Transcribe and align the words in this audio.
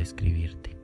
describirte. 0.00 0.76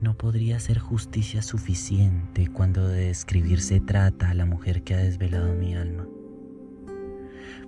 No 0.00 0.16
podría 0.16 0.58
ser 0.58 0.78
justicia 0.78 1.40
suficiente 1.40 2.48
cuando 2.48 2.86
de 2.86 3.06
describir 3.06 3.60
se 3.60 3.80
trata 3.80 4.30
a 4.30 4.34
la 4.34 4.44
mujer 4.44 4.82
que 4.82 4.94
ha 4.94 4.98
desvelado 4.98 5.54
mi 5.54 5.74
alma. 5.74 6.06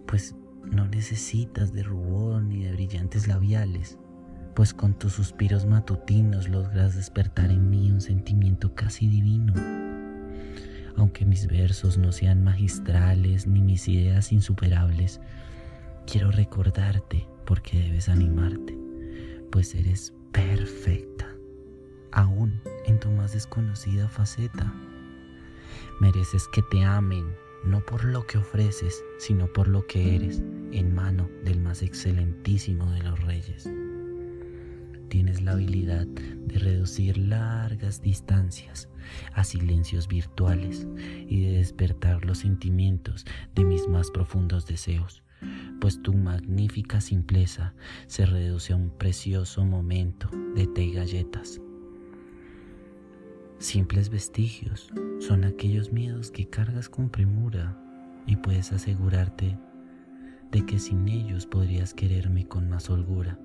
Pues 0.06 0.34
no 0.64 0.86
necesitas 0.86 1.72
de 1.72 1.82
rubor 1.82 2.42
ni 2.42 2.64
de 2.64 2.72
brillantes 2.72 3.26
labiales, 3.28 3.98
pues 4.54 4.74
con 4.74 4.94
tus 4.94 5.12
suspiros 5.12 5.66
matutinos 5.66 6.48
logras 6.48 6.96
despertar 6.96 7.50
en 7.50 7.70
mí 7.70 7.90
un 7.90 8.00
sentimiento 8.00 8.74
casi 8.74 9.06
divino. 9.06 9.54
Aunque 10.96 11.26
mis 11.26 11.46
versos 11.46 11.98
no 11.98 12.10
sean 12.10 12.42
magistrales 12.42 13.46
ni 13.46 13.60
mis 13.60 13.86
ideas 13.86 14.32
insuperables, 14.32 15.20
quiero 16.06 16.30
recordarte 16.30 17.28
porque 17.44 17.82
debes 17.82 18.08
animarte, 18.08 18.76
pues 19.50 19.74
eres 19.74 20.12
perfecta, 20.32 21.26
aún 22.12 22.60
en 22.84 23.00
tu 23.00 23.10
más 23.10 23.32
desconocida 23.32 24.08
faceta. 24.08 24.72
Mereces 26.00 26.46
que 26.48 26.62
te 26.62 26.84
amen, 26.84 27.24
no 27.64 27.84
por 27.84 28.04
lo 28.04 28.26
que 28.26 28.38
ofreces, 28.38 29.02
sino 29.18 29.46
por 29.52 29.68
lo 29.68 29.86
que 29.86 30.16
eres, 30.16 30.42
en 30.72 30.94
mano 30.94 31.28
del 31.44 31.60
más 31.60 31.82
excelentísimo 31.82 32.90
de 32.92 33.02
los 33.02 33.20
reyes. 33.24 33.70
Tienes 35.08 35.40
la 35.40 35.52
habilidad 35.52 36.06
de 36.06 36.58
reducir 36.58 37.16
largas 37.16 38.02
distancias 38.02 38.88
a 39.32 39.44
silencios 39.44 40.08
virtuales 40.08 40.86
y 41.28 41.42
de 41.42 41.58
despertar 41.58 42.24
los 42.24 42.38
sentimientos 42.38 43.24
de 43.54 43.64
mis 43.64 43.88
más 43.88 44.10
profundos 44.10 44.66
deseos, 44.66 45.22
pues 45.80 46.02
tu 46.02 46.14
magnífica 46.14 47.00
simpleza 47.00 47.74
se 48.06 48.26
reduce 48.26 48.72
a 48.72 48.76
un 48.76 48.90
precioso 48.90 49.64
momento 49.64 50.28
de 50.54 50.66
té 50.66 50.84
y 50.84 50.92
galletas. 50.92 51.60
Simples 53.58 54.10
vestigios 54.10 54.92
son 55.18 55.44
aquellos 55.44 55.92
miedos 55.92 56.30
que 56.30 56.48
cargas 56.48 56.88
con 56.88 57.08
premura 57.08 57.76
y 58.26 58.36
puedes 58.36 58.72
asegurarte 58.72 59.58
de 60.50 60.66
que 60.66 60.78
sin 60.78 61.08
ellos 61.08 61.46
podrías 61.46 61.94
quererme 61.94 62.46
con 62.46 62.68
más 62.68 62.90
holgura 62.90 63.38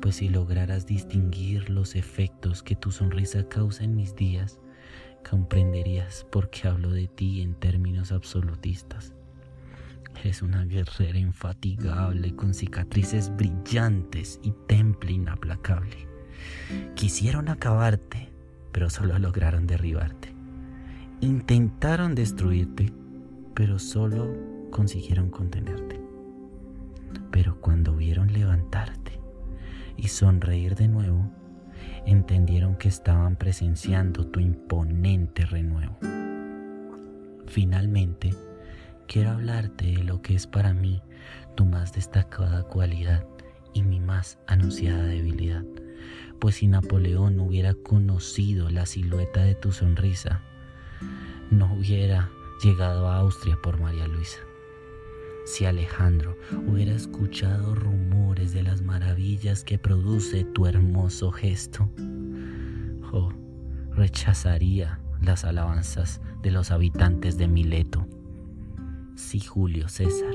pues 0.00 0.16
si 0.16 0.28
lograras 0.28 0.86
distinguir 0.86 1.68
los 1.70 1.94
efectos 1.94 2.62
que 2.62 2.74
tu 2.74 2.90
sonrisa 2.90 3.48
causa 3.48 3.84
en 3.84 3.94
mis 3.94 4.16
días, 4.16 4.58
comprenderías 5.28 6.26
por 6.30 6.50
qué 6.50 6.68
hablo 6.68 6.90
de 6.90 7.06
ti 7.06 7.42
en 7.42 7.54
términos 7.54 8.10
absolutistas. 8.10 9.12
Eres 10.20 10.42
una 10.42 10.66
guerrera 10.66 11.18
infatigable 11.18 12.36
con 12.36 12.52
cicatrices 12.52 13.34
brillantes 13.34 14.38
y 14.42 14.52
temple 14.66 15.12
inaplacable. 15.12 15.96
Quisieron 16.94 17.48
acabarte, 17.48 18.28
pero 18.70 18.90
solo 18.90 19.18
lograron 19.18 19.66
derribarte. 19.66 20.34
Intentaron 21.22 22.14
destruirte, 22.14 22.92
pero 23.54 23.78
solo 23.78 24.30
consiguieron 24.70 25.30
contenerte. 25.30 25.98
Pero 27.30 27.58
cuando 27.62 27.96
vieron 27.96 28.30
levantarte, 28.30 29.18
y 29.96 30.08
sonreír 30.08 30.74
de 30.74 30.88
nuevo, 30.88 31.30
entendieron 32.04 32.76
que 32.76 32.88
estaban 32.88 33.36
presenciando 33.36 34.26
tu 34.26 34.40
imponente 34.40 35.46
renuevo. 35.46 35.96
Finalmente, 37.46 38.34
quiero 39.10 39.30
hablarte 39.32 39.86
de 39.86 40.04
lo 40.04 40.22
que 40.22 40.36
es 40.36 40.46
para 40.46 40.72
mí 40.72 41.02
tu 41.56 41.64
más 41.64 41.92
destacada 41.92 42.62
cualidad 42.62 43.26
y 43.74 43.82
mi 43.82 43.98
más 43.98 44.38
anunciada 44.46 45.02
debilidad, 45.02 45.64
pues 46.38 46.54
si 46.54 46.68
Napoleón 46.68 47.40
hubiera 47.40 47.74
conocido 47.74 48.70
la 48.70 48.86
silueta 48.86 49.42
de 49.42 49.56
tu 49.56 49.72
sonrisa, 49.72 50.42
no 51.50 51.74
hubiera 51.74 52.30
llegado 52.62 53.08
a 53.08 53.16
Austria 53.16 53.58
por 53.60 53.80
María 53.80 54.06
Luisa. 54.06 54.38
Si 55.44 55.64
Alejandro 55.64 56.36
hubiera 56.68 56.92
escuchado 56.92 57.74
rumores 57.74 58.52
de 58.52 58.62
las 58.62 58.80
maravillas 58.80 59.64
que 59.64 59.76
produce 59.76 60.44
tu 60.44 60.66
hermoso 60.66 61.32
gesto, 61.32 61.90
oh, 63.10 63.32
rechazaría 63.90 65.00
las 65.20 65.44
alabanzas 65.44 66.20
de 66.42 66.52
los 66.52 66.70
habitantes 66.70 67.36
de 67.38 67.48
Mileto. 67.48 68.06
Si 69.16 69.40
Julio 69.40 69.88
César 69.88 70.34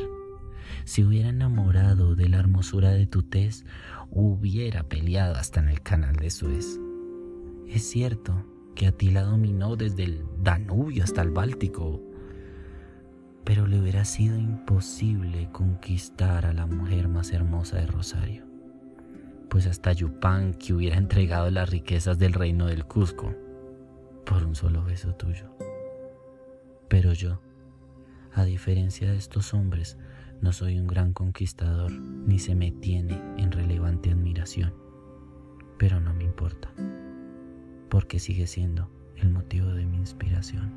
se 0.83 1.03
hubiera 1.03 1.29
enamorado 1.29 2.15
de 2.15 2.29
la 2.29 2.37
hermosura 2.37 2.91
de 2.91 3.05
tu 3.05 3.23
tez, 3.23 3.65
hubiera 4.11 4.83
peleado 4.83 5.35
hasta 5.35 5.59
en 5.59 5.69
el 5.69 5.81
canal 5.81 6.15
de 6.15 6.29
Suez. 6.29 6.79
Es 7.67 7.89
cierto 7.89 8.45
que 8.75 8.87
Atila 8.87 9.23
dominó 9.23 9.75
desde 9.75 10.03
el 10.03 10.25
Danubio 10.41 11.03
hasta 11.03 11.21
el 11.21 11.31
Báltico, 11.31 12.01
pero 13.43 13.67
le 13.67 13.79
hubiera 13.79 14.05
sido 14.05 14.37
imposible 14.37 15.49
conquistar 15.51 16.45
a 16.45 16.53
la 16.53 16.65
mujer 16.65 17.07
más 17.07 17.31
hermosa 17.31 17.77
de 17.77 17.87
Rosario, 17.87 18.43
pues 19.49 19.67
hasta 19.67 19.93
Yupan 19.93 20.53
que 20.53 20.73
hubiera 20.73 20.97
entregado 20.97 21.49
las 21.51 21.69
riquezas 21.69 22.19
del 22.19 22.33
reino 22.33 22.65
del 22.67 22.85
Cusco 22.85 23.33
por 24.25 24.43
un 24.43 24.55
solo 24.55 24.83
beso 24.83 25.13
tuyo. 25.13 25.55
Pero 26.87 27.13
yo, 27.13 27.39
a 28.35 28.43
diferencia 28.43 29.09
de 29.09 29.17
estos 29.17 29.53
hombres, 29.53 29.97
no 30.41 30.51
soy 30.51 30.77
un 30.77 30.87
gran 30.87 31.13
conquistador 31.13 31.91
ni 31.91 32.37
se 32.37 32.53
me 32.53 32.71
tiene 32.71 33.21
en 33.37 33.51
relevante 33.51 34.11
admiración, 34.11 34.73
pero 35.79 36.01
no 36.01 36.13
me 36.13 36.25
importa, 36.25 36.69
porque 37.89 38.19
sigue 38.19 38.45
siendo 38.45 38.91
el 39.15 39.29
motivo 39.29 39.67
de 39.67 39.85
mi 39.85 39.97
inspiración. 39.97 40.73